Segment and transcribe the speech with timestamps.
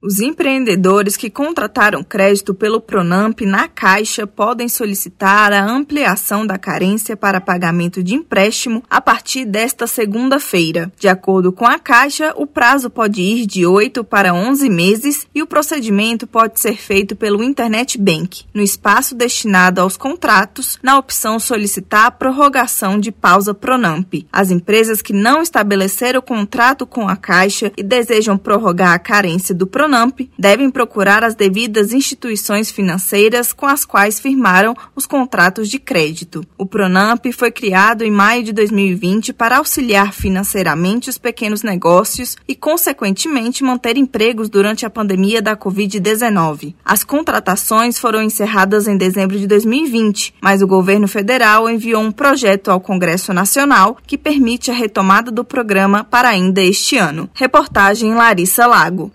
[0.00, 7.16] Os empreendedores que contrataram crédito pelo Pronamp na Caixa podem solicitar a ampliação da carência
[7.16, 10.92] para pagamento de empréstimo a partir desta segunda-feira.
[10.96, 15.42] De acordo com a Caixa, o prazo pode ir de 8 para 11 meses e
[15.42, 21.40] o procedimento pode ser feito pelo Internet Bank, no espaço destinado aos contratos, na opção
[21.40, 24.14] solicitar a prorrogação de pausa Pronamp.
[24.32, 29.66] As empresas que não estabeleceram contrato com a Caixa e desejam prorrogar a carência do
[29.66, 35.78] Pronamp Pronamp devem procurar as devidas instituições financeiras com as quais firmaram os contratos de
[35.78, 36.44] crédito.
[36.58, 42.54] O Pronamp foi criado em maio de 2020 para auxiliar financeiramente os pequenos negócios e,
[42.54, 46.74] consequentemente, manter empregos durante a pandemia da Covid-19.
[46.84, 52.70] As contratações foram encerradas em dezembro de 2020, mas o governo federal enviou um projeto
[52.70, 57.30] ao Congresso Nacional que permite a retomada do programa para ainda este ano.
[57.32, 59.10] Reportagem Larissa Lago.